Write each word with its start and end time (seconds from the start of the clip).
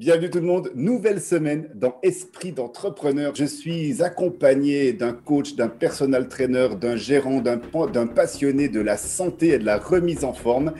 Bienvenue 0.00 0.30
tout 0.30 0.38
le 0.38 0.46
monde, 0.46 0.70
nouvelle 0.74 1.20
semaine 1.20 1.68
dans 1.74 1.96
Esprit 2.02 2.52
d'entrepreneur. 2.52 3.34
Je 3.34 3.44
suis 3.44 4.02
accompagné 4.02 4.94
d'un 4.94 5.12
coach, 5.12 5.56
d'un 5.56 5.68
personal 5.68 6.26
trainer, 6.26 6.68
d'un 6.80 6.96
gérant, 6.96 7.42
d'un 7.42 8.06
passionné 8.06 8.70
de 8.70 8.80
la 8.80 8.96
santé 8.96 9.48
et 9.48 9.58
de 9.58 9.66
la 9.66 9.76
remise 9.76 10.24
en 10.24 10.32
forme. 10.32 10.72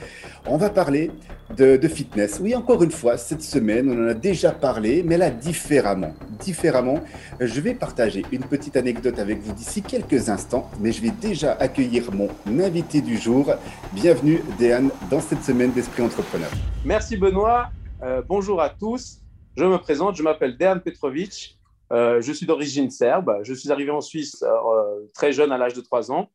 On 0.47 0.57
va 0.57 0.71
parler 0.71 1.11
de, 1.55 1.77
fitness. 1.87 2.41
Oui, 2.43 2.55
encore 2.55 2.83
une 2.83 2.91
fois, 2.91 3.19
cette 3.19 3.43
semaine, 3.43 3.91
on 3.91 4.07
en 4.07 4.09
a 4.09 4.15
déjà 4.15 4.53
parlé, 4.53 5.03
mais 5.03 5.19
là 5.19 5.29
différemment. 5.29 6.15
Différemment, 6.39 7.01
je 7.41 7.61
vais 7.61 7.75
partager 7.75 8.25
une 8.33 8.45
petite 8.45 8.79
anecdote 8.79 9.19
avec 9.19 9.43
vous 9.43 9.53
d'ici 9.53 9.83
quelques 9.83 10.31
instants, 10.31 10.71
mais 10.81 10.93
je 10.93 11.03
vais 11.03 11.13
déjà 11.21 11.53
accueillir 11.61 12.11
mon 12.11 12.31
invité 12.59 13.03
du 13.03 13.19
jour. 13.19 13.53
Bienvenue, 13.93 14.41
Déane, 14.59 14.89
dans 15.11 15.21
cette 15.21 15.45
semaine 15.45 15.73
d'Esprit 15.73 16.05
Entrepreneur. 16.05 16.49
Merci 16.87 17.19
Benoît. 17.19 17.69
Euh, 18.03 18.23
bonjour 18.27 18.63
à 18.63 18.71
tous. 18.71 19.20
Je 19.57 19.65
me 19.65 19.79
présente, 19.79 20.17
je 20.17 20.23
m'appelle 20.23 20.57
Dejan 20.57 20.81
Petrovic. 20.81 21.59
Euh, 21.93 22.21
je 22.21 22.33
suis 22.33 22.47
d'origine 22.47 22.91
serbe. 22.91 23.41
Je 23.43 23.53
suis 23.53 23.71
arrivé 23.71 23.91
en 23.91 24.01
Suisse 24.01 24.43
euh, 24.43 25.07
très 25.15 25.33
jeune, 25.33 25.51
à 25.53 25.59
l'âge 25.59 25.75
de 25.75 25.81
3 25.81 26.13
ans. 26.13 26.31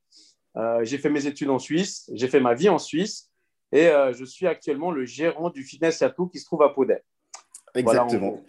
j'ai 0.84 0.98
fait 0.98 1.10
mes 1.10 1.26
études 1.28 1.50
en 1.50 1.59
Suisse, 1.59 2.09
j'ai 2.14 2.28
fait 2.28 2.40
ma 2.40 2.54
vie 2.54 2.70
en 2.70 2.78
Suisse 2.78 3.32
et 3.72 3.90
je 4.14 4.23
suis 4.23 4.48
actuellement 4.48 4.92
le 4.92 5.06
gérant 5.06 5.50
du 5.50 5.64
Fitness 5.64 6.00
Yatou 6.00 6.28
qui 6.28 6.40
se 6.40 6.46
trouve 6.46 6.64
à 6.64 6.70
Podé. 6.70 6.98
Exactement. 7.73 8.42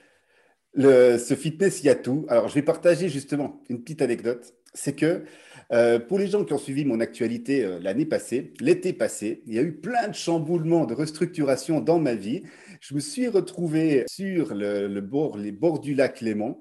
le, 0.72 1.18
ce 1.18 1.34
Fitness 1.34 1.82
Yatou, 1.82 2.26
alors 2.28 2.48
je 2.48 2.54
vais 2.54 2.62
partager 2.62 3.08
justement 3.08 3.60
une 3.68 3.82
petite 3.82 4.02
anecdote. 4.02 4.54
C'est 4.76 4.94
que 4.94 5.24
pour 6.06 6.18
les 6.18 6.28
gens 6.28 6.44
qui 6.44 6.52
ont 6.52 6.58
suivi 6.58 6.84
mon 6.84 7.00
actualité 7.00 7.78
l'année 7.80 8.06
passée, 8.06 8.52
l'été 8.60 8.92
passé, 8.92 9.42
il 9.46 9.54
y 9.54 9.58
a 9.58 9.62
eu 9.62 9.72
plein 9.72 10.06
de 10.08 10.14
chamboulements, 10.14 10.86
de 10.86 10.94
restructuration 10.94 11.80
dans 11.80 11.98
ma 11.98 12.14
vie 12.14 12.42
je 12.80 12.94
me 12.94 13.00
suis 13.00 13.28
retrouvé 13.28 14.04
sur 14.08 14.54
le, 14.54 15.00
bord, 15.00 15.36
les 15.36 15.52
bords 15.52 15.80
du 15.80 15.94
lac 15.94 16.20
Léman 16.20 16.58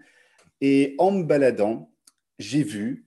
et 0.61 0.95
en 0.97 1.11
me 1.11 1.23
baladant, 1.23 1.91
j'ai 2.39 2.63
vu 2.63 3.05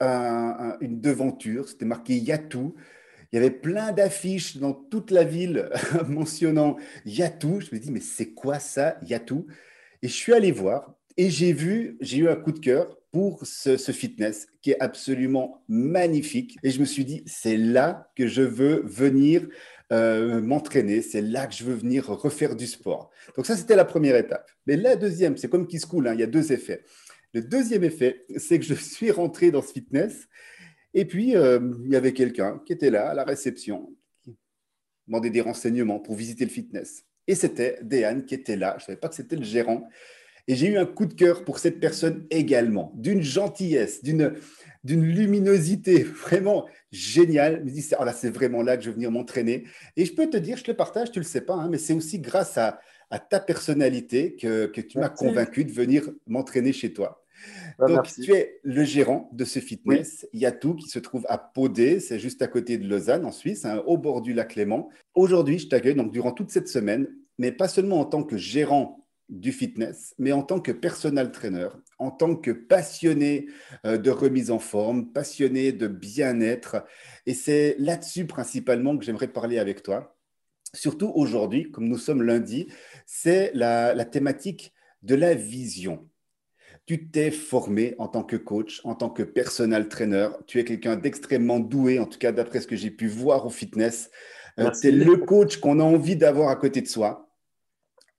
une 0.00 1.00
devanture, 1.00 1.68
c'était 1.68 1.86
marqué 1.86 2.16
Yatou. 2.16 2.74
Il 3.32 3.36
y 3.36 3.38
avait 3.38 3.50
plein 3.50 3.92
d'affiches 3.92 4.58
dans 4.58 4.74
toute 4.74 5.10
la 5.10 5.24
ville 5.24 5.70
mentionnant 6.08 6.76
Yatou. 7.06 7.60
Je 7.60 7.74
me 7.74 7.80
dis, 7.80 7.90
mais 7.90 8.00
c'est 8.00 8.34
quoi 8.34 8.58
ça, 8.58 8.98
Yatou 9.02 9.46
Et 10.02 10.08
je 10.08 10.12
suis 10.12 10.34
allé 10.34 10.52
voir 10.52 10.95
et 11.16 11.30
j'ai 11.30 11.52
vu, 11.52 11.96
j'ai 12.00 12.18
eu 12.18 12.28
un 12.28 12.36
coup 12.36 12.52
de 12.52 12.58
cœur 12.58 12.98
pour 13.10 13.46
ce, 13.46 13.76
fitness 13.92 14.46
qui 14.60 14.72
est 14.72 14.80
absolument 14.80 15.64
magnifique. 15.68 16.58
Et 16.62 16.70
je 16.70 16.80
me 16.80 16.84
suis 16.84 17.04
dit, 17.04 17.22
c'est 17.26 17.56
là 17.56 18.10
que 18.14 18.26
je 18.26 18.42
veux 18.42 18.82
venir 18.84 19.48
euh, 19.92 20.42
m'entraîner, 20.42 21.00
c'est 21.00 21.22
là 21.22 21.46
que 21.46 21.54
je 21.54 21.64
veux 21.64 21.74
venir 21.74 22.06
refaire 22.06 22.56
du 22.56 22.66
sport. 22.66 23.10
Donc 23.36 23.46
ça, 23.46 23.56
c'était 23.56 23.76
la 23.76 23.86
première 23.86 24.16
étape. 24.16 24.50
Mais 24.66 24.76
la 24.76 24.96
deuxième, 24.96 25.36
c'est 25.36 25.48
comme 25.48 25.66
qui 25.66 25.80
se 25.80 25.86
coule, 25.86 26.08
hein, 26.08 26.14
il 26.14 26.20
y 26.20 26.24
a 26.24 26.26
deux 26.26 26.52
effets. 26.52 26.84
Le 27.32 27.40
deuxième 27.40 27.84
effet, 27.84 28.26
c'est 28.36 28.58
que 28.58 28.64
je 28.64 28.74
suis 28.74 29.10
rentré 29.10 29.50
dans 29.50 29.62
ce 29.62 29.72
fitness 29.72 30.28
et 30.92 31.04
puis 31.04 31.36
euh, 31.36 31.60
il 31.84 31.92
y 31.92 31.96
avait 31.96 32.12
quelqu'un 32.12 32.60
qui 32.64 32.72
était 32.72 32.90
là 32.90 33.10
à 33.10 33.14
la 33.14 33.24
réception, 33.24 33.94
qui 34.22 34.36
demandait 35.06 35.30
des 35.30 35.42
renseignements 35.42 36.00
pour 36.00 36.16
visiter 36.16 36.44
le 36.44 36.50
fitness. 36.50 37.04
Et 37.26 37.34
c'était 37.34 37.78
Déane 37.82 38.24
qui 38.24 38.34
était 38.34 38.56
là. 38.56 38.76
Je 38.78 38.84
ne 38.84 38.86
savais 38.86 38.98
pas 38.98 39.08
que 39.08 39.14
c'était 39.14 39.36
le 39.36 39.44
gérant. 39.44 39.88
Et 40.48 40.54
j'ai 40.54 40.68
eu 40.68 40.76
un 40.76 40.86
coup 40.86 41.06
de 41.06 41.14
cœur 41.14 41.44
pour 41.44 41.58
cette 41.58 41.80
personne 41.80 42.26
également, 42.30 42.92
d'une 42.96 43.22
gentillesse, 43.22 44.02
d'une 44.02 44.34
d'une 44.86 45.04
luminosité 45.04 46.04
vraiment 46.04 46.64
géniale. 46.92 47.58
Je 47.58 47.64
me 47.64 47.70
dis, 47.70 47.90
oh 47.98 48.04
là, 48.04 48.12
c'est 48.12 48.30
vraiment 48.30 48.62
là 48.62 48.76
que 48.76 48.84
je 48.84 48.88
veux 48.88 48.94
venir 48.94 49.10
m'entraîner. 49.10 49.64
Et 49.96 50.04
je 50.04 50.14
peux 50.14 50.30
te 50.30 50.36
dire, 50.36 50.56
je 50.56 50.62
te 50.62 50.70
le 50.70 50.76
partage, 50.76 51.10
tu 51.10 51.18
ne 51.18 51.24
le 51.24 51.28
sais 51.28 51.40
pas, 51.40 51.54
hein, 51.54 51.68
mais 51.68 51.78
c'est 51.78 51.92
aussi 51.92 52.20
grâce 52.20 52.56
à, 52.56 52.78
ta 53.30 53.40
personnalité 53.40 54.36
que, 54.36 54.66
tu 54.66 54.98
m'as 54.98 55.08
convaincu 55.08 55.64
de 55.64 55.72
venir 55.72 56.08
m'entraîner 56.26 56.72
chez 56.72 56.92
toi. 56.92 57.22
Bah, 57.78 57.86
Donc, 57.86 58.06
tu 58.06 58.32
es 58.32 58.60
le 58.62 58.84
gérant 58.84 59.28
de 59.32 59.44
ce 59.44 59.58
fitness, 59.58 60.26
Yatou, 60.32 60.74
qui 60.74 60.88
se 60.88 60.98
trouve 60.98 61.26
à 61.28 61.38
Podé, 61.38 62.00
c'est 62.00 62.18
juste 62.18 62.42
à 62.42 62.46
côté 62.46 62.78
de 62.78 62.88
Lausanne, 62.88 63.24
en 63.24 63.32
Suisse, 63.32 63.64
hein, 63.64 63.82
au 63.86 63.98
bord 63.98 64.22
du 64.22 64.32
lac 64.32 64.54
Léman. 64.54 64.88
Aujourd'hui, 65.14 65.58
je 65.58 65.68
t'accueille 65.68 65.94
donc 65.94 66.12
durant 66.12 66.32
toute 66.32 66.50
cette 66.50 66.68
semaine, 66.68 67.08
mais 67.38 67.52
pas 67.52 67.68
seulement 67.68 68.00
en 68.00 68.04
tant 68.04 68.22
que 68.22 68.36
gérant 68.36 69.05
du 69.28 69.52
fitness, 69.52 70.14
mais 70.18 70.32
en 70.32 70.42
tant 70.42 70.60
que 70.60 70.72
personal 70.72 71.32
trainer, 71.32 71.68
en 71.98 72.10
tant 72.10 72.36
que 72.36 72.50
passionné 72.52 73.46
euh, 73.84 73.98
de 73.98 74.10
remise 74.10 74.50
en 74.50 74.58
forme, 74.58 75.12
passionné 75.12 75.72
de 75.72 75.88
bien-être. 75.88 76.84
Et 77.26 77.34
c'est 77.34 77.76
là-dessus 77.78 78.26
principalement 78.26 78.96
que 78.96 79.04
j'aimerais 79.04 79.28
parler 79.28 79.58
avec 79.58 79.82
toi. 79.82 80.16
Surtout 80.74 81.10
aujourd'hui, 81.14 81.70
comme 81.70 81.88
nous 81.88 81.98
sommes 81.98 82.22
lundi, 82.22 82.68
c'est 83.04 83.50
la, 83.54 84.04
thématique 84.04 84.72
de 85.02 85.14
la 85.14 85.34
vision. 85.34 86.08
Tu 86.84 87.10
t'es 87.10 87.32
formé 87.32 87.96
en 87.98 88.06
tant 88.06 88.22
que 88.22 88.36
coach, 88.36 88.80
en 88.84 88.94
tant 88.94 89.10
que 89.10 89.24
personal 89.24 89.88
trainer. 89.88 90.28
Tu 90.46 90.60
es 90.60 90.64
quelqu'un 90.64 90.94
d'extrêmement 90.94 91.58
doué, 91.58 91.98
en 91.98 92.06
tout 92.06 92.18
cas 92.18 92.30
d'après 92.30 92.60
ce 92.60 92.68
que 92.68 92.76
j'ai 92.76 92.90
pu 92.92 93.08
voir 93.08 93.46
au 93.46 93.50
fitness. 93.50 94.10
Euh, 94.60 94.70
c'est 94.72 94.92
le 94.92 95.16
coach 95.16 95.56
qu'on 95.58 95.80
a 95.80 95.82
envie 95.82 96.16
d'avoir 96.16 96.48
à 96.48 96.56
côté 96.56 96.80
de 96.80 96.86
soi 96.86 97.25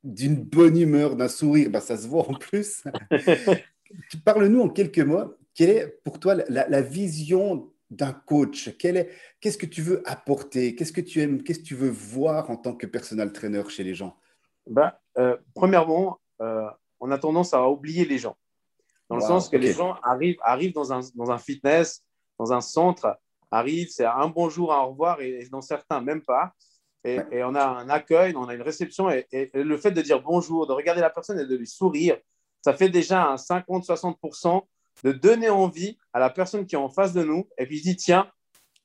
d'une 0.08 0.36
bonne 0.36 0.78
humeur, 0.78 1.16
d'un 1.18 1.28
sourire, 1.28 1.70
bah, 1.70 1.82
ça 1.82 1.98
se 1.98 2.08
voit 2.08 2.28
en 2.30 2.34
plus. 2.34 2.84
Parle-nous 4.26 4.62
en 4.62 4.70
quelques 4.70 5.00
mots, 5.00 5.36
quelle 5.54 5.70
est 5.70 5.88
pour 6.04 6.20
toi 6.20 6.36
la, 6.36 6.82
vision 6.82 7.72
d'un 7.90 8.14
coach? 8.14 8.76
Qu'est-ce 8.78 9.58
que 9.58 9.66
tu 9.66 9.82
veux 9.82 10.02
apporter? 10.10 10.76
Qu'est-ce 10.76 10.94
que 10.94 11.02
tu 11.02 11.22
aimes? 11.22 11.44
Qu'est-ce 11.44 11.60
que 11.60 11.66
tu 11.66 11.76
veux 11.76 11.90
voir 11.90 12.50
en 12.50 12.56
tant 12.56 12.74
que 12.74 12.86
personal 12.86 13.34
trainer 13.34 13.64
chez 13.70 13.84
les 13.84 13.96
gens? 13.96 14.16
Bah, 14.66 15.02
euh, 15.18 15.36
Premièrement, 15.54 16.20
euh, 16.42 16.70
on 17.02 17.12
a 17.12 17.18
tendance 17.18 17.54
à 17.54 17.68
oublier 17.68 18.06
les 18.06 18.18
gens. 18.18 18.38
Dans 19.10 19.18
le 19.18 19.22
sens 19.22 19.50
que 19.50 19.58
les 19.58 19.74
gens 19.74 19.96
arrivent, 20.04 20.38
arrivent 20.42 20.74
dans, 20.74 20.92
un, 20.94 21.02
dans 21.16 21.32
un 21.32 21.38
fitness, 21.38 22.04
dans 22.40 22.54
un 22.54 22.62
centre, 22.62 23.18
arrivent, 23.52 23.90
c'est 23.90 24.06
un 24.06 24.28
bonjour, 24.28 24.74
un 24.74 24.82
au 24.82 24.90
revoir, 24.90 25.22
et 25.22 25.48
dans 25.52 25.62
certains, 25.62 26.02
même 26.02 26.22
pas. 26.22 26.54
Et, 27.04 27.44
on 27.44 27.56
a 27.56 27.64
un 27.64 27.90
accueil, 27.90 28.36
on 28.36 28.48
a 28.48 28.54
une 28.54 28.62
réception. 28.62 29.10
Et, 29.10 29.52
le 29.54 29.78
fait 29.78 29.92
de 29.92 30.02
dire 30.02 30.22
bonjour, 30.22 30.68
de 30.68 30.74
regarder 30.74 31.02
la 31.02 31.10
personne 31.10 31.40
et 31.40 31.46
de 31.46 31.56
lui 31.56 31.68
sourire, 31.68 32.18
ça 32.62 32.74
fait 32.74 32.90
déjà 32.90 33.28
un 33.28 33.36
50-60% 33.36 34.62
de 35.04 35.12
donner 35.12 35.50
envie 35.50 35.98
à 36.12 36.20
la 36.20 36.30
personne 36.30 36.66
qui 36.66 36.76
est 36.76 36.80
en 36.80 36.90
face 36.90 37.14
de 37.14 37.24
nous. 37.24 37.48
Et 37.58 37.66
puis, 37.66 37.78
il 37.78 37.82
dit 37.82 37.96
tiens, 37.96 38.30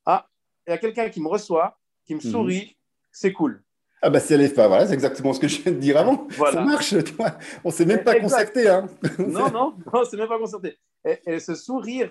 ah, 0.06 0.28
il 0.66 0.70
y 0.70 0.72
a 0.74 0.78
quelqu'un 0.78 1.08
qui 1.08 1.20
me 1.20 1.28
reçoit, 1.28 1.78
qui 2.04 2.14
me 2.14 2.20
mhm. 2.20 2.30
sourit, 2.30 2.76
c'est 3.10 3.32
cool. 3.32 3.62
Ah 4.04 4.10
bah 4.10 4.18
c'est 4.18 4.36
voilà, 4.54 4.84
c'est 4.84 4.94
exactement 4.94 5.32
ce 5.32 5.38
que 5.38 5.46
je 5.46 5.62
viens 5.62 5.70
de 5.70 5.78
dire 5.78 5.96
avant. 5.96 6.26
Ça 6.50 6.60
marche, 6.64 6.92
toi. 7.16 7.38
On 7.62 7.68
ne 7.68 7.72
s'est 7.72 7.84
même 7.84 8.02
pas 8.02 8.18
concerté. 8.18 8.68
Hein. 8.68 8.88
non, 9.18 9.48
non, 9.48 9.76
on 9.92 10.04
s'est 10.04 10.16
même 10.16 10.26
pas 10.26 10.38
concerté. 10.38 10.76
Et, 11.04 11.20
et, 11.24 11.38
ce 11.38 11.54
sourire, 11.54 12.10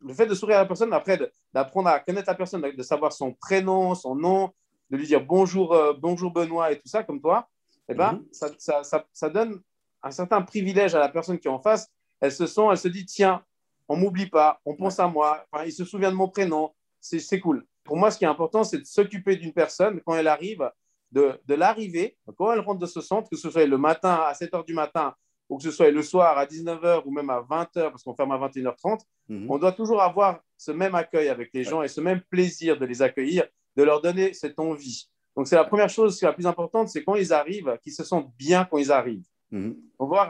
le 0.00 0.14
fait 0.14 0.26
de 0.26 0.34
sourire 0.34 0.58
à 0.58 0.60
la 0.60 0.66
personne, 0.66 0.92
après 0.92 1.18
d'apprendre 1.52 1.88
à 1.88 1.98
connaître 1.98 2.28
la 2.28 2.36
personne, 2.36 2.62
de 2.62 2.82
savoir 2.84 3.12
son 3.12 3.32
prénom, 3.32 3.96
son 3.96 4.14
nom, 4.14 4.52
de 4.90 4.96
lui 4.96 5.06
dire 5.06 5.24
bonjour, 5.24 5.72
euh, 5.74 5.92
bonjour 5.98 6.32
Benoît 6.32 6.72
et 6.72 6.78
tout 6.78 6.88
ça, 6.88 7.02
comme 7.02 7.20
toi, 7.20 7.48
eh 7.88 7.94
ben, 7.94 8.12
mhm. 8.12 8.26
ça, 8.32 8.82
ça, 8.82 9.04
ça, 9.12 9.30
donne 9.30 9.60
un 10.02 10.10
certain 10.10 10.42
privilège 10.42 10.94
à 10.94 10.98
la 10.98 11.08
personne 11.08 11.38
qui 11.38 11.48
est 11.48 11.50
en 11.50 11.60
face. 11.60 11.90
Elle 12.20 12.32
se 12.32 12.46
sent, 12.46 12.62
elle 12.70 12.78
se 12.78 12.88
dit 12.88 13.04
tiens, 13.04 13.42
on 13.88 13.96
m'oublie 13.96 14.26
pas, 14.26 14.60
on 14.64 14.74
pense 14.74 14.98
à 14.98 15.08
moi, 15.08 15.44
enfin, 15.50 15.64
il 15.64 15.72
se 15.72 15.84
souvient 15.84 16.10
de 16.10 16.16
mon 16.16 16.28
prénom, 16.28 16.72
c'est 17.00 17.40
cool. 17.40 17.66
Pour 17.84 17.96
moi, 17.96 18.10
ce 18.10 18.18
qui 18.18 18.24
est 18.24 18.28
important, 18.28 18.64
c'est 18.64 18.78
de 18.78 18.84
s'occuper 18.84 19.36
d'une 19.36 19.52
personne 19.52 20.00
quand 20.06 20.14
elle 20.14 20.28
arrive, 20.28 20.70
de, 21.12 21.38
de 21.46 21.54
l'arrivée, 21.54 22.16
quand 22.36 22.50
elle 22.50 22.60
rentre 22.60 22.80
de 22.80 22.86
ce 22.86 23.00
centre, 23.00 23.28
que 23.28 23.36
ce 23.36 23.50
soit 23.50 23.66
le 23.66 23.78
matin 23.78 24.20
à 24.26 24.32
7 24.32 24.52
h 24.52 24.66
du 24.66 24.72
matin 24.72 25.14
ou 25.48 25.58
que 25.58 25.64
ce 25.64 25.70
soit 25.70 25.90
le 25.90 26.02
soir 26.02 26.38
à 26.38 26.46
19h 26.46 27.02
ou 27.04 27.10
même 27.10 27.30
à 27.30 27.40
20h, 27.40 27.90
parce 27.90 28.02
qu'on 28.02 28.14
ferme 28.14 28.32
à 28.32 28.38
21h30, 28.38 29.00
mhm. 29.28 29.50
on 29.50 29.58
doit 29.58 29.72
toujours 29.72 30.00
avoir 30.00 30.40
ce 30.56 30.72
même 30.72 30.94
accueil 30.94 31.28
avec 31.28 31.50
les 31.52 31.64
gens 31.64 31.82
et 31.82 31.88
ce 31.88 32.00
même 32.00 32.22
plaisir 32.22 32.78
de 32.78 32.86
les 32.86 33.02
accueillir 33.02 33.46
de 33.76 33.82
leur 33.82 34.00
donner 34.00 34.32
cette 34.32 34.58
envie. 34.58 35.08
Donc, 35.36 35.48
c'est 35.48 35.56
la 35.56 35.64
première 35.64 35.88
chose 35.88 36.18
qui 36.18 36.24
est 36.24 36.28
la 36.28 36.34
plus 36.34 36.46
importante, 36.46 36.88
c'est 36.88 37.02
quand 37.02 37.16
ils 37.16 37.32
arrivent, 37.32 37.76
qu'ils 37.82 37.92
se 37.92 38.04
sentent 38.04 38.32
bien 38.38 38.66
quand 38.70 38.78
ils 38.78 38.92
arrivent. 38.92 39.26
Mhm. 39.50 39.76
On 39.98 40.06
doit, 40.06 40.22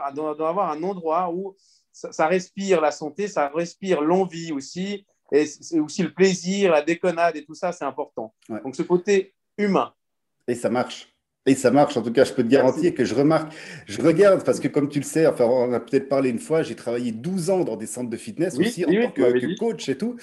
avoir 0.47 0.71
un 0.71 0.81
endroit 0.83 1.31
où 1.31 1.55
ça, 1.91 2.27
respire 2.27 2.81
la 2.81 2.91
santé, 2.91 3.27
ça 3.27 3.49
respire 3.49 4.01
l'envie 4.01 4.51
aussi, 4.51 5.05
et 5.31 5.45
c'est 5.45 5.79
aussi 5.79 6.03
le 6.03 6.13
plaisir, 6.13 6.71
la 6.71 6.81
déconnade 6.81 7.35
et 7.35 7.45
tout 7.45 7.55
ça, 7.55 7.71
c'est 7.71 7.85
important. 7.85 8.33
Donc, 8.49 8.75
ce 8.75 8.83
côté 8.83 9.33
humain. 9.57 9.93
Et 10.47 10.55
ça 10.55 10.69
marche. 10.69 11.15
Et 11.47 11.53
ça 11.53 11.69
marche, 11.69 11.95
en 11.95 12.01
tout 12.01 12.11
cas, 12.11 12.23
je 12.23 12.33
peux 12.33 12.41
te 12.41 12.47
garantir 12.47 12.95
que 12.95 13.05
je 13.05 13.13
remarque, 13.13 13.53
je 13.85 14.01
regarde, 14.01 14.43
parce 14.43 14.59
que 14.59 14.67
comme 14.67 14.89
tu 14.89 14.99
le 14.99 15.05
sais, 15.05 15.27
enfin, 15.27 15.45
on 15.45 15.73
a 15.73 15.79
peut-être 15.79 16.09
parlé 16.09 16.31
une 16.31 16.39
fois, 16.39 16.63
j'ai 16.63 16.75
travaillé 16.75 17.11
12 17.11 17.51
ans 17.51 17.63
dans 17.63 17.77
des 17.77 17.85
centres 17.85 18.09
de 18.09 18.17
fitness 18.17 18.57
aussi 18.57 18.83
en 18.83 18.87
tant 18.87 19.11
que, 19.11 19.59
coach 19.59 19.87
et 19.87 19.97
tout. 19.97 20.15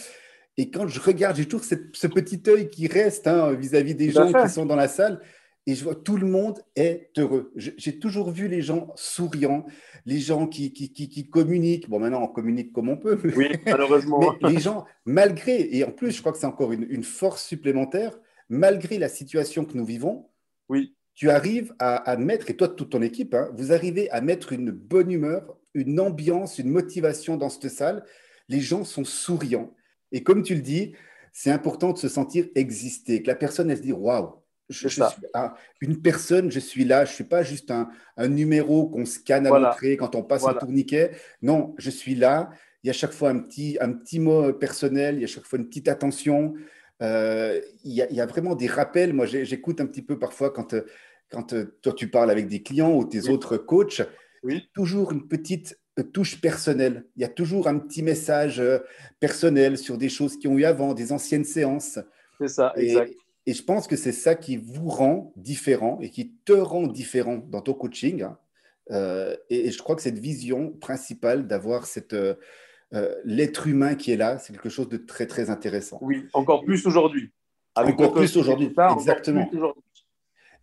Et 0.59 0.71
quand 0.71 0.87
je 0.87 1.01
regarde, 1.01 1.37
j'ai 1.37 1.47
toujours 1.47 1.65
ce 1.65 2.07
petit 2.07 2.43
œil 2.49 2.69
qui 2.69 2.87
reste 2.87 3.27
hein, 3.27 3.53
vis-à-vis 3.53 3.95
des 3.95 4.11
gens 4.11 4.33
qui 4.33 4.49
sont 4.49 4.67
dans 4.67 4.77
la 4.77 4.89
salle. 4.89 5.21
Et 5.67 5.77
je 5.77 5.85
vois 5.85 5.95
tout 5.95 6.17
le 6.17 6.27
monde 6.27 6.61
est 6.75 7.11
heureux. 7.17 7.53
J'ai 7.55 7.99
toujours 8.01 8.31
vu 8.31 8.49
les 8.49 8.63
gens 8.63 8.93
souriants, 8.97 9.65
les 10.07 10.19
gens 10.19 10.49
qui, 10.49 10.73
qui, 10.73 10.91
qui, 10.91 11.31
communiquent. 11.31 11.89
Bon, 11.89 12.01
maintenant, 12.01 12.23
on 12.23 12.29
communique 12.29 12.73
comme 12.73 12.89
on 12.89 12.97
peut. 12.97 13.17
Oui, 13.37 13.49
malheureusement. 13.65 14.35
mais 14.43 14.51
les 14.51 14.59
gens, 14.59 14.85
malgré, 15.05 15.69
et 15.77 15.85
en 15.85 15.93
plus, 15.93 16.11
je 16.11 16.21
crois 16.21 16.33
que 16.33 16.39
c'est 16.39 16.47
encore 16.47 16.73
une, 16.73 16.87
une, 16.91 17.05
force 17.05 17.45
supplémentaire, 17.45 18.19
malgré 18.49 18.99
la 18.99 19.09
situation 19.09 19.65
que 19.65 19.77
nous 19.77 19.85
vivons, 19.85 20.29
oui. 20.69 20.97
tu 21.15 21.31
arrives 21.31 21.73
à, 21.79 22.17
mettre, 22.17 22.51
et 22.51 22.57
toi, 22.57 22.67
toute 22.67 22.91
ton 22.91 23.03
équipe, 23.03 23.33
hein, 23.33 23.49
vous 23.55 23.73
arrivez 23.73 24.11
à 24.11 24.21
mettre 24.21 24.53
une 24.53 24.73
bonne 24.73 25.13
humeur, 25.13 25.57
une 25.75 26.01
ambiance, 26.01 26.59
une 26.59 26.71
motivation 26.71 27.37
dans 27.37 27.51
cette 27.51 27.71
salle. 27.71 28.05
Les 28.49 28.61
gens 28.61 28.83
sont 28.83 29.05
souriants. 29.05 29.73
Et 30.13 30.23
comme 30.23 30.43
tu 30.43 30.55
le 30.55 30.61
dis, 30.61 30.93
c'est 31.33 31.51
important 31.51 31.93
de 31.93 31.99
se 31.99 32.09
sentir 32.09 32.47
exister, 32.55 33.23
que 33.23 33.29
la 33.29 33.35
personne, 33.35 33.71
elle 33.71 33.79
se 33.79 33.83
dit 33.83 33.93
Waouh, 33.93 34.35
je, 34.69 34.89
suis 34.89 35.03
une 35.81 36.01
personne, 36.01 36.51
je 36.51 36.61
suis 36.61 36.85
là, 36.85 37.05
je 37.05 37.11
ne 37.11 37.15
suis 37.15 37.25
pas 37.25 37.43
juste 37.43 37.71
un, 37.71 37.89
numéro 38.29 38.89
qu'on 38.89 39.05
scanne 39.05 39.47
à 39.47 39.51
l'entrée 39.51 39.97
quand 39.97 40.15
on 40.15 40.23
passe 40.23 40.47
un 40.47 40.55
tourniquet. 40.55 41.13
Non, 41.43 41.75
je 41.79 41.91
suis 41.91 42.15
là. 42.15 42.51
Il 42.85 42.89
y 42.89 42.91
a 42.91 42.93
chaque 42.93 43.13
fois 43.13 43.31
un 43.31 43.39
petit, 43.39 43.79
un 43.81 43.93
petit 43.93 44.19
mot 44.19 44.53
personnel, 44.53 45.17
il 45.17 45.21
y 45.21 45.25
a 45.25 45.29
chaque 45.29 45.45
fois 45.45 45.59
une 45.59 45.67
petite 45.67 45.89
attention. 45.89 46.55
Euh, 47.01 47.61
il, 47.85 47.93
y 47.93 48.21
a, 48.21 48.27
vraiment 48.27 48.55
des 48.55 48.67
rappels. 48.67 49.13
Moi, 49.13 49.27
j'écoute 49.27 49.81
un 49.81 49.87
petit 49.87 50.03
peu 50.03 50.19
parfois 50.19 50.51
quand, 50.51 50.75
quand 51.31 51.53
euh, 51.53 51.77
toi 51.83 51.93
tu 51.93 52.09
parles 52.09 52.31
avec 52.31 52.49
des 52.49 52.63
clients 52.63 52.93
ou 52.93 53.05
tes 53.05 53.29
autres 53.29 53.57
coachs. 53.57 54.03
Oui. 54.43 54.69
Toujours 54.75 55.13
une 55.13 55.29
petite 55.29 55.79
touche 56.01 56.41
personnelle. 56.41 57.05
Il 57.17 57.23
y 57.23 57.25
a 57.25 57.29
toujours 57.29 57.69
un 57.69 57.79
petit 57.79 58.03
message 58.03 58.61
euh, 58.61 58.79
personnel 59.21 59.77
sur 59.77 59.99
des 59.99 60.09
choses 60.09 60.39
qui 60.39 60.49
ont 60.49 60.57
eu 60.57 60.65
avant, 60.65 60.95
des 60.95 61.13
anciennes 61.13 61.45
séances. 61.45 61.99
C'est 62.39 62.49
ça, 62.49 62.73
exact. 62.77 63.13
Et 63.45 63.55
je 63.55 63.63
pense 63.63 63.89
que 63.89 63.97
c'est 63.97 64.13
ça 64.13 64.35
qui 64.35 64.57
vous 64.57 64.89
rend 64.89 65.33
différent 65.37 65.99
et 66.01 66.11
qui 66.11 66.33
te 66.45 66.53
rend 66.53 66.87
différent 66.87 67.39
dans 67.51 67.61
ton 67.61 67.75
coaching. 67.75 68.23
Hein. 68.23 68.39
Euh, 68.91 69.37
et, 69.51 69.71
je 69.71 69.79
crois 69.83 69.97
que 69.97 70.03
cette 70.03 70.19
vision 70.19 70.71
principale 70.71 71.47
d'avoir 71.47 71.87
cette 71.87 72.15
euh, 72.15 72.35
l'être 73.25 73.67
humain 73.67 73.95
qui 73.95 74.13
est 74.13 74.17
là, 74.17 74.39
c'est 74.39 74.53
quelque 74.53 74.69
chose 74.69 74.89
de 74.89 74.97
très 74.97 75.27
très 75.27 75.51
intéressant. 75.51 75.99
Oui, 76.03 76.27
encore 76.35 76.63
plus 76.63 76.87
aujourd'hui. 76.87 77.33
Encore 77.75 78.13
plus 78.13 78.37
aujourd'hui, 78.37 78.73
exactement. 78.97 79.51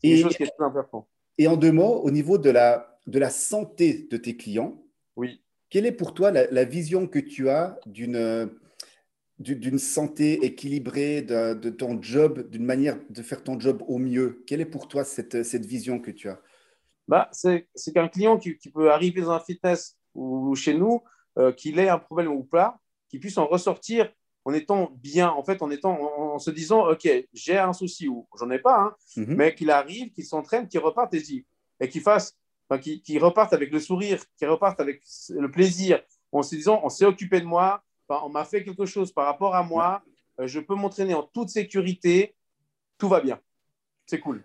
Et, 0.04 0.22
chose 0.22 0.38
qui 0.38 0.44
est 0.44 0.52
très 0.56 0.66
important. 0.66 1.08
Et 1.38 1.48
en 1.48 1.58
deux 1.58 1.72
mots, 1.72 2.02
au 2.04 2.12
niveau 2.12 2.38
de 2.38 2.50
la, 2.50 3.00
de 3.08 3.20
la 3.20 3.30
santé 3.30 4.08
de 4.12 4.18
tes 4.18 4.38
clients, 4.38 4.82
oui. 5.20 5.42
quelle 5.70 5.86
est 5.86 5.92
pour 5.92 6.14
toi 6.14 6.32
la, 6.32 6.64
vision 6.64 7.08
que 7.08 7.20
tu 7.20 7.50
as 7.50 7.80
d'une 7.86 8.50
d'une 9.40 9.80
santé 9.80 10.46
équilibrée, 10.46 11.22
de, 11.22 11.70
ton 11.70 12.02
job, 12.02 12.50
d'une 12.50 12.66
manière 12.66 13.00
de 13.10 13.22
faire 13.22 13.42
ton 13.42 13.58
job 13.58 13.82
au 13.88 13.98
mieux? 13.98 14.44
Quelle 14.46 14.60
est 14.60 14.66
pour 14.66 14.90
toi 14.90 15.06
cette, 15.06 15.44
cette 15.44 15.66
vision 15.66 16.00
que 16.00 16.12
tu 16.12 16.28
as? 16.28 16.42
Bah, 17.08 17.30
C'est 17.32 17.68
qu'un 17.94 18.10
client 18.10 18.38
qui, 18.38 18.58
peut 18.74 18.92
arriver 18.92 19.22
dans 19.22 19.32
un 19.32 19.40
fitness 19.40 19.98
ou 20.14 20.54
chez 20.56 20.74
nous, 20.74 21.04
euh, 21.38 21.54
qu'il 21.54 21.80
ait 21.80 21.88
un 21.88 22.00
problème 22.00 22.34
ou 22.34 22.44
pas, 22.44 22.80
qu'il 23.08 23.22
puisse 23.22 23.38
en 23.38 23.48
ressortir 23.48 24.12
en 24.46 24.54
étant 24.54 24.92
bien, 24.96 25.30
en 25.30 25.44
fait, 25.44 25.62
en, 25.62 25.70
étant, 25.70 26.00
en, 26.34 26.40
se 26.40 26.52
disant, 26.52 26.90
OK, 26.90 27.08
j'ai 27.34 27.58
un 27.58 27.74
souci 27.74 28.08
ou 28.08 28.28
j'en 28.38 28.50
ai 28.50 28.60
pas, 28.60 28.80
hein, 28.80 28.96
mhm. 29.18 29.36
mais 29.36 29.54
qu'il 29.56 29.70
arrive, 29.70 30.12
qu'il 30.12 30.26
s'entraîne, 30.26 30.68
qu'il 30.68 30.80
reparte 30.80 31.14
et, 31.14 31.46
et 31.80 31.90
qu'il 31.90 32.02
fasse 32.02 32.38
enfin, 32.70 32.80
qui, 32.80 33.02
qui, 33.02 33.18
repartent 33.18 33.54
avec 33.54 33.72
le 33.72 33.80
sourire, 33.80 34.20
qui 34.38 34.46
repartent 34.46 34.80
avec 34.80 35.02
le 35.30 35.50
plaisir, 35.50 36.02
en 36.32 36.44
se 36.44 36.56
disant 36.56 36.82
on 36.84 36.90
s'est 36.90 37.06
occupé 37.06 37.40
de 37.42 37.46
moi, 37.46 37.84
on 38.08 38.30
m'a 38.30 38.46
fait 38.46 38.64
quelque 38.64 38.86
chose 38.86 39.12
par 39.12 39.26
rapport 39.26 39.56
à 39.56 39.64
moi, 39.64 40.04
euh, 40.40 40.48
je 40.48 40.60
peux 40.60 40.76
m'entraîner 40.76 41.14
en 41.14 41.24
toute 41.24 41.50
sécurité, 41.50 42.36
tout 42.98 43.10
va 43.10 43.22
bien. 43.22 43.40
C'est 44.06 44.20
cool. 44.20 44.44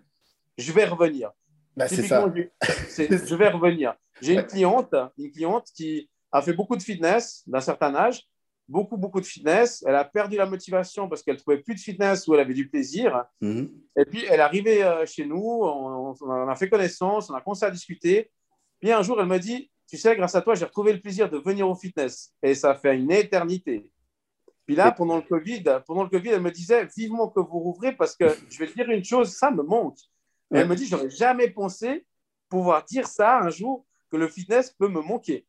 Je 0.57 0.71
vais 0.71 0.85
revenir. 0.85 1.31
Bah, 1.75 1.87
c'est 1.87 2.03
ça. 2.03 2.25
Je, 2.61 3.35
vais 3.35 3.49
revenir. 3.49 3.95
J'ai 4.21 4.35
une 4.35 4.45
cliente, 4.45 4.95
une 5.17 5.31
cliente 5.31 5.67
qui 5.75 6.09
a 6.31 6.41
fait 6.41 6.53
beaucoup 6.53 6.77
de 6.77 6.83
fitness 6.83 7.43
d'un 7.47 7.59
certain 7.59 7.93
âge 7.95 8.25
beaucoup, 8.67 8.97
beaucoup 8.97 9.21
de 9.21 9.25
fitness. 9.25 9.83
Elle 9.87 9.95
a 9.95 10.03
perdu 10.03 10.37
la 10.37 10.45
motivation 10.45 11.07
parce 11.07 11.23
qu'elle 11.23 11.37
trouvait 11.37 11.59
plus 11.59 11.75
de 11.75 11.79
fitness 11.79 12.27
où 12.27 12.33
elle 12.33 12.41
avait 12.41 12.53
du 12.53 12.67
plaisir. 12.67 13.25
Mhm. 13.41 13.69
Et 13.97 14.05
puis, 14.05 14.25
elle 14.25 14.39
est 14.39 14.43
arrivée 14.43 14.83
euh, 14.83 15.05
chez 15.05 15.25
nous, 15.25 15.43
on, 15.43 16.13
a 16.47 16.55
fait 16.55 16.69
connaissance, 16.69 17.29
on 17.29 17.33
a 17.33 17.41
commencé 17.41 17.65
à 17.65 17.71
discuter. 17.71 18.31
Puis 18.79 18.91
un 18.91 19.01
jour, 19.01 19.19
elle 19.19 19.27
m'a 19.27 19.39
dit, 19.39 19.71
tu 19.87 19.97
sais, 19.97 20.15
grâce 20.15 20.35
à 20.35 20.41
toi, 20.41 20.55
j'ai 20.55 20.65
retrouvé 20.65 20.93
le 20.93 20.99
plaisir 20.99 21.29
de 21.29 21.37
venir 21.37 21.69
au 21.69 21.75
fitness. 21.75 22.33
Et 22.41 22.55
ça 22.55 22.75
fait 22.75 22.97
une 22.97 23.11
éternité. 23.11 23.89
Puis 24.65 24.75
là, 24.75 24.91
pendant 24.91 25.17
le 25.17 25.21
Covid, 25.21 25.63
pendant 25.85 26.03
le 26.03 26.09
COVID, 26.09 26.29
elle 26.29 26.41
me 26.41 26.51
disait, 26.51 26.87
vivement 26.97 27.29
que 27.29 27.39
vous 27.39 27.59
rouvrez 27.59 27.95
parce 27.95 28.15
que 28.15 28.25
je 28.49 28.57
vais 28.57 28.67
te 28.67 28.73
dire 28.73 28.89
une 28.89 29.03
chose, 29.03 29.31
ça 29.31 29.51
me 29.51 29.61
manque. 29.61 29.99
elle 30.51 30.67
me 30.67 30.75
dit, 30.75 30.87
j'aurais 30.87 31.09
jamais 31.09 31.49
pensé 31.51 32.05
pouvoir 32.49 32.83
dire 32.83 33.07
ça 33.07 33.39
un 33.39 33.49
jour, 33.49 33.85
que 34.11 34.17
le 34.17 34.27
fitness 34.27 34.71
peut 34.71 34.87
me 34.87 35.01
manquer. 35.01 35.45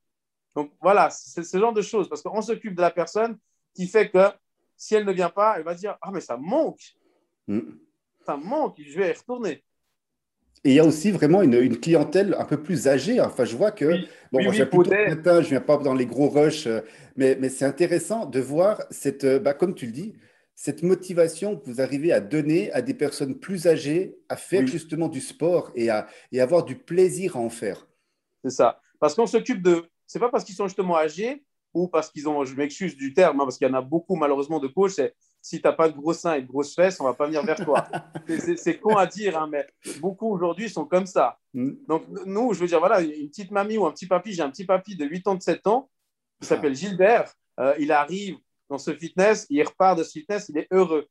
Donc 0.56 0.72
voilà, 0.80 1.10
c'est 1.10 1.44
ce 1.44 1.58
genre 1.58 1.74
de 1.74 1.82
choses, 1.82 2.08
parce 2.08 2.22
qu'on 2.22 2.40
s'occupe 2.40 2.74
de 2.74 2.80
la 2.80 2.90
personne 2.90 3.36
qui 3.74 3.86
fait 3.86 4.08
que 4.08 4.18
si 4.74 4.94
elle 4.94 5.04
ne 5.04 5.12
vient 5.12 5.28
pas, 5.28 5.54
elle 5.58 5.64
va 5.64 5.74
dire 5.74 5.98
Ah, 6.00 6.10
mais 6.10 6.22
ça 6.22 6.38
manque. 6.38 6.96
Mm. 7.46 7.60
Ça 8.24 8.38
manque, 8.38 8.80
je 8.80 8.98
vais 8.98 9.10
y 9.10 9.12
retourner. 9.12 9.62
Et 10.64 10.70
il 10.70 10.74
y 10.74 10.80
a 10.80 10.84
aussi 10.84 11.10
vraiment 11.10 11.42
une, 11.42 11.78
clientèle 11.78 12.34
un 12.38 12.44
peu 12.46 12.60
plus 12.60 12.88
âgée. 12.88 13.20
Enfin, 13.20 13.44
je 13.44 13.54
vois 13.54 13.70
que, 13.70 13.84
bon, 14.32 14.42
moi, 14.42 14.50
je 14.50 14.56
viens 14.56 14.66
plutôt 14.66 14.90
matin, 14.90 15.42
je 15.42 15.50
viens 15.50 15.60
pas 15.60 15.76
dans 15.76 15.94
les 15.94 16.06
gros 16.06 16.30
rushs, 16.30 16.66
euh, 16.66 16.80
mais, 17.16 17.36
mais 17.38 17.50
c'est 17.50 17.66
intéressant 17.66 18.24
de 18.24 18.40
voir 18.40 18.82
cette, 18.90 19.24
euh, 19.24 19.38
bah, 19.38 19.52
comme 19.52 19.74
tu 19.74 19.86
le 19.86 19.92
dis, 19.92 20.14
cette 20.54 20.82
motivation 20.82 21.56
que 21.56 21.66
vous 21.66 21.82
arrivez 21.82 22.12
à 22.12 22.20
donner 22.20 22.72
à 22.72 22.80
des 22.80 22.94
personnes 22.94 23.38
plus 23.38 23.66
âgées 23.66 24.16
à 24.30 24.36
faire 24.36 24.66
justement 24.66 25.08
du 25.08 25.20
sport 25.20 25.70
et 25.74 25.90
à 25.90 26.08
et 26.32 26.40
avoir 26.40 26.64
du 26.64 26.76
plaisir 26.76 27.36
à 27.36 27.40
en 27.40 27.50
faire. 27.50 27.86
C'est 28.42 28.50
ça. 28.50 28.80
Parce 28.98 29.14
qu'on 29.14 29.26
s'occupe 29.26 29.62
de, 29.62 29.84
c'est 30.06 30.18
pas 30.18 30.28
parce 30.28 30.44
qu'ils 30.44 30.54
sont 30.54 30.66
justement 30.66 30.96
âgés 30.96 31.44
ou 31.74 31.88
parce 31.88 32.10
qu'ils 32.10 32.28
ont, 32.28 32.44
je 32.44 32.54
m'excuse 32.54 32.96
du 32.96 33.12
terme, 33.12 33.40
hein, 33.40 33.44
parce 33.44 33.58
qu'il 33.58 33.68
y 33.68 33.70
en 33.70 33.74
a 33.74 33.82
beaucoup 33.82 34.16
malheureusement 34.16 34.58
de 34.58 34.66
coachs, 34.66 34.92
c'est 34.92 35.14
si 35.42 35.60
tu 35.60 35.66
n'as 35.66 35.74
pas 35.74 35.88
de 35.88 35.96
gros 35.96 36.12
seins 36.12 36.34
et 36.34 36.42
de 36.42 36.46
grosses 36.46 36.74
fesses, 36.74 37.00
on 37.00 37.04
va 37.04 37.14
pas 37.14 37.26
venir 37.26 37.44
vers 37.44 37.62
toi. 37.64 37.86
c'est 38.56 38.78
con 38.80 38.96
à 38.96 39.06
dire, 39.06 39.38
hein, 39.38 39.48
mais 39.50 39.66
beaucoup 40.00 40.32
aujourd'hui 40.32 40.68
sont 40.68 40.86
comme 40.86 41.06
ça. 41.06 41.38
Mm. 41.54 41.72
Donc 41.86 42.04
nous, 42.24 42.52
je 42.52 42.60
veux 42.60 42.66
dire, 42.66 42.80
voilà, 42.80 43.00
une 43.00 43.28
petite 43.28 43.50
mamie 43.50 43.76
ou 43.76 43.86
un 43.86 43.92
petit 43.92 44.06
papy, 44.06 44.32
j'ai 44.32 44.42
un 44.42 44.50
petit 44.50 44.64
papy 44.64 44.96
de 44.96 45.04
8 45.04 45.28
ans, 45.28 45.34
de 45.34 45.42
7 45.42 45.66
ans, 45.66 45.90
qui 46.40 46.48
s'appelle 46.48 46.74
Gilbert, 46.74 47.32
euh, 47.60 47.74
il 47.78 47.92
arrive 47.92 48.38
dans 48.68 48.78
ce 48.78 48.94
fitness, 48.94 49.46
il 49.48 49.62
repart 49.62 49.98
de 49.98 50.02
ce 50.02 50.12
fitness, 50.12 50.48
il 50.48 50.58
est 50.58 50.66
heureux. 50.72 51.06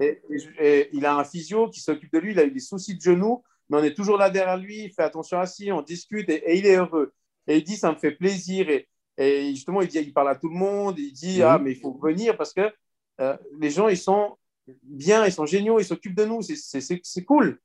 Et, 0.00 0.90
il 0.92 1.06
a 1.06 1.16
un 1.16 1.24
physio 1.24 1.68
qui 1.70 1.80
s'occupe 1.80 2.12
de 2.12 2.18
lui, 2.18 2.32
il 2.32 2.38
a 2.38 2.44
eu 2.44 2.50
des 2.50 2.60
soucis 2.60 2.96
de 2.96 3.00
genoux, 3.00 3.42
mais 3.68 3.78
on 3.78 3.84
est 3.84 3.94
toujours 3.94 4.18
là 4.18 4.28
derrière 4.28 4.58
lui, 4.58 4.84
il 4.84 4.92
fait 4.92 5.02
attention 5.02 5.38
à 5.38 5.46
si, 5.46 5.72
on 5.72 5.82
discute 5.82 6.28
et 6.28 6.58
il 6.58 6.66
est 6.66 6.76
heureux. 6.76 7.12
Et 7.46 7.58
il 7.58 7.64
dit, 7.64 7.76
ça 7.76 7.92
me 7.92 7.96
fait 7.96 8.12
plaisir. 8.12 8.68
Et, 8.68 8.88
et 9.16 9.50
justement, 9.50 9.82
il, 9.82 9.88
dit, 9.88 9.98
il 9.98 10.12
parle 10.12 10.30
à 10.30 10.36
tout 10.36 10.48
le 10.48 10.56
monde. 10.56 10.98
Il 10.98 11.12
dit, 11.12 11.42
ah, 11.42 11.58
mais 11.58 11.72
il 11.72 11.80
faut 11.80 11.92
venir 11.92 12.36
parce 12.36 12.52
que 12.52 12.72
euh, 13.20 13.36
les 13.58 13.70
gens, 13.70 13.88
ils 13.88 13.98
sont 13.98 14.36
bien, 14.82 15.26
ils 15.26 15.32
sont 15.32 15.46
géniaux, 15.46 15.78
ils 15.78 15.84
s'occupent 15.84 16.16
de 16.16 16.24
nous. 16.24 16.42
C'est 16.42 17.24
cool. 17.24 17.60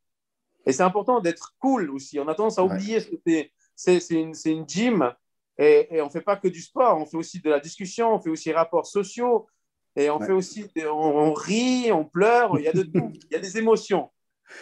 Et 0.65 0.73
c'est 0.73 0.83
important 0.83 1.19
d'être 1.19 1.55
cool 1.59 1.91
aussi. 1.91 2.19
On 2.19 2.27
a 2.27 2.35
tendance 2.35 2.57
à 2.57 2.63
oublier 2.63 3.00
ce 3.00 3.09
que 3.09 3.50
c'est 3.75 4.09
une, 4.09 4.33
une, 4.45 4.67
gym. 4.67 5.13
Et, 5.57 5.95
et 5.95 6.01
on 6.01 6.05
ne 6.05 6.09
fait 6.09 6.21
pas 6.21 6.35
que 6.35 6.47
du 6.47 6.61
sport, 6.61 6.97
on 6.97 7.05
fait 7.05 7.17
aussi 7.17 7.39
de 7.39 7.50
la 7.50 7.59
discussion, 7.59 8.13
on 8.15 8.19
fait 8.19 8.29
aussi 8.29 8.50
des 8.50 8.55
rapports 8.55 8.88
sociaux. 8.88 9.47
Et 9.95 10.09
on 10.09 10.19
fait 10.19 10.33
aussi, 10.33 10.65
on, 10.85 11.33
rit, 11.33 11.91
on 11.91 12.03
pleure, 12.03 12.59
il 12.59 12.65
y 12.65 12.67
a 12.67 12.73
de 12.73 12.83
tout. 12.83 13.11
Il 13.29 13.33
y 13.33 13.35
a 13.35 13.39
des 13.39 13.57
émotions. 13.57 14.11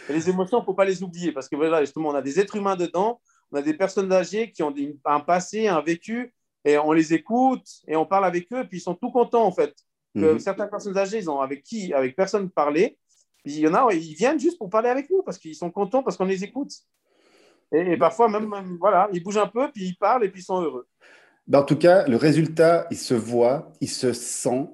Et 0.07 0.13
les 0.13 0.29
émotions, 0.29 0.59
il 0.59 0.61
ne 0.61 0.65
faut 0.65 0.73
pas 0.73 0.85
les 0.85 1.03
oublier 1.03 1.31
parce 1.31 1.49
que 1.49 1.55
voilà, 1.55 1.81
justement, 1.81 2.09
on 2.09 2.15
a 2.15 2.21
des 2.21 2.39
êtres 2.39 2.55
humains 2.55 2.75
dedans 2.75 3.19
on 3.53 3.57
a 3.57 3.61
des 3.61 3.75
personnes 3.75 4.11
âgées 4.11 4.51
qui 4.51 4.63
ont 4.63 4.73
un 5.05 5.19
passé, 5.19 5.67
un 5.67 5.81
vécu, 5.81 6.33
et 6.65 6.77
on 6.77 6.91
les 6.91 7.13
écoute 7.13 7.67
et 7.87 7.95
on 7.95 8.05
parle 8.05 8.25
avec 8.25 8.51
eux, 8.51 8.65
puis 8.67 8.79
ils 8.79 8.81
sont 8.81 8.95
tout 8.95 9.11
contents 9.11 9.45
en 9.45 9.51
fait. 9.51 9.75
Que 10.15 10.33
mhm. 10.33 10.39
Certaines 10.39 10.69
personnes 10.69 10.97
âgées, 10.97 11.19
ils 11.19 11.29
ont 11.29 11.39
avec 11.39 11.63
qui, 11.63 11.93
avec 11.93 12.15
personne 12.15 12.49
parler. 12.49 12.97
Puis 13.43 13.55
il 13.55 13.59
y 13.59 13.67
en 13.67 13.73
a, 13.73 13.93
ils 13.93 14.15
viennent 14.15 14.39
juste 14.39 14.57
pour 14.57 14.69
parler 14.69 14.89
avec 14.89 15.09
nous 15.09 15.21
parce 15.23 15.37
qu'ils 15.37 15.55
sont 15.55 15.69
contents 15.69 16.03
parce 16.03 16.17
qu'on 16.17 16.25
les 16.25 16.43
écoute. 16.43 16.71
Et, 17.71 17.97
parfois 17.97 18.29
même, 18.29 18.77
voilà, 18.79 19.09
ils 19.11 19.23
bougent 19.23 19.37
un 19.37 19.47
peu, 19.47 19.71
puis 19.71 19.85
ils 19.85 19.95
parlent 19.95 20.23
et 20.23 20.29
puis 20.29 20.41
ils 20.41 20.45
sont 20.45 20.61
heureux. 20.61 20.87
Ben, 21.47 21.59
en 21.59 21.63
tout 21.63 21.75
cas, 21.75 22.07
le 22.07 22.15
résultat, 22.15 22.87
il 22.91 22.97
se 22.97 23.15
voit, 23.15 23.71
il 23.81 23.89
se 23.89 24.13
sent. 24.13 24.69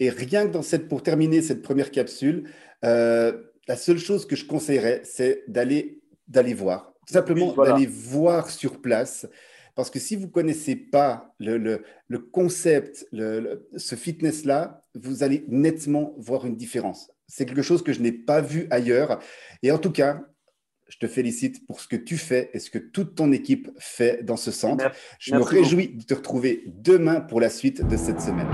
Et 0.00 0.10
rien 0.10 0.46
que 0.46 0.52
dans 0.52 0.62
cette, 0.62 0.88
pour 0.88 1.02
terminer 1.02 1.42
cette 1.42 1.62
première 1.62 1.90
capsule, 1.90 2.48
euh, 2.84 3.42
la 3.66 3.76
seule 3.76 3.98
chose 3.98 4.26
que 4.26 4.36
je 4.36 4.46
conseillerais, 4.46 5.02
c'est 5.04 5.44
d'aller 5.48 6.00
d'aller 6.28 6.54
voir, 6.54 6.92
simplement 7.12 7.52
d'aller 7.54 7.86
voir 7.86 8.50
sur 8.50 8.80
place. 8.80 9.26
Parce 9.74 9.90
que 9.90 10.00
si 10.00 10.16
vous 10.16 10.26
ne 10.26 10.30
connaissez 10.32 10.74
pas 10.74 11.34
le, 11.38 11.56
le, 11.56 12.18
concept, 12.18 13.06
le, 13.12 13.68
ce 13.76 13.94
fitness-là, 13.94 14.84
vous 14.94 15.22
allez 15.22 15.44
nettement 15.46 16.14
voir 16.18 16.46
une 16.46 16.56
différence. 16.56 17.12
C'est 17.28 17.46
quelque 17.46 17.62
chose 17.62 17.84
que 17.84 17.92
je 17.92 18.00
n'ai 18.00 18.10
pas 18.10 18.40
vu 18.40 18.66
ailleurs. 18.70 19.20
Et 19.62 19.70
en 19.70 19.78
tout 19.78 19.92
cas, 19.92 20.24
je 20.88 20.98
te 20.98 21.06
félicite 21.06 21.66
pour 21.66 21.80
ce 21.80 21.86
que 21.86 21.96
tu 21.96 22.16
fais 22.16 22.50
et 22.54 22.58
ce 22.58 22.70
que 22.70 22.78
toute 22.78 23.14
ton 23.14 23.30
équipe 23.30 23.70
fait 23.78 24.24
dans 24.24 24.36
ce 24.36 24.50
centre. 24.50 24.90
Je 25.20 25.34
me 25.34 25.42
réjouis 25.42 25.88
de 25.88 26.02
te 26.02 26.14
retrouver 26.14 26.64
demain 26.66 27.20
pour 27.20 27.40
la 27.40 27.50
suite 27.50 27.86
de 27.86 27.96
cette 27.96 28.20
semaine. 28.20 28.48